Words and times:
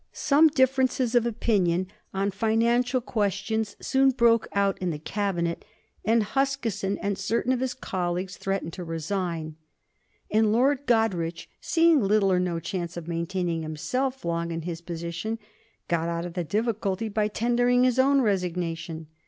Some 0.13 0.47
differences 0.47 1.13
of 1.13 1.27
opinion 1.27 1.85
on 2.11 2.31
financial 2.31 3.01
questions 3.01 3.75
soon 3.79 4.09
broke 4.09 4.47
out 4.51 4.79
in 4.79 4.89
the 4.89 4.97
Cabinet, 4.97 5.63
and 6.03 6.23
Huskisson 6.23 6.97
and 7.03 7.19
certain 7.19 7.51
of 7.51 7.59
his 7.59 7.75
colleagues 7.75 8.35
threatened 8.35 8.73
to 8.73 8.83
resign; 8.83 9.57
and 10.31 10.51
Lord 10.51 10.87
Goderich, 10.87 11.47
seeing 11.59 12.01
little 12.01 12.31
or 12.31 12.39
no 12.39 12.59
chance 12.59 12.97
of 12.97 13.07
maintaining 13.07 13.61
himself 13.61 14.25
long 14.25 14.49
in 14.49 14.63
his 14.63 14.81
position, 14.81 15.37
got 15.87 16.09
out 16.09 16.25
of 16.25 16.33
the 16.33 16.43
difficulty 16.43 17.07
by 17.07 17.27
tendering 17.27 17.83
his 17.83 17.99
own 17.99 18.21
resignation. 18.21 19.05